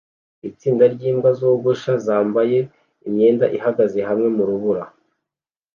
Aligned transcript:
Itsinda 0.49 0.85
ryimbwa 0.93 1.29
zogosha 1.39 1.93
zambaye 2.05 2.57
imyenda 3.07 3.45
ihagaze 3.57 3.99
hamwe 4.09 4.27
murubura 4.35 4.83